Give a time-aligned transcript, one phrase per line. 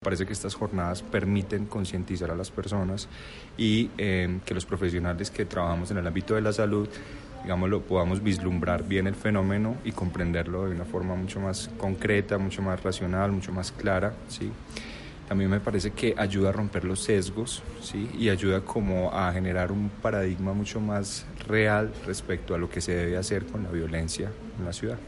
[0.00, 3.08] Parece que estas jornadas permiten concientizar a las personas
[3.56, 6.88] y eh, que los profesionales que trabajamos en el ámbito de la salud,
[7.42, 12.62] digámoslo, podamos vislumbrar bien el fenómeno y comprenderlo de una forma mucho más concreta, mucho
[12.62, 14.52] más racional, mucho más clara, ¿sí?
[15.28, 18.08] También me parece que ayuda a romper los sesgos, ¿sí?
[18.16, 22.94] Y ayuda como a generar un paradigma mucho más real respecto a lo que se
[22.94, 24.98] debe hacer con la violencia en la ciudad.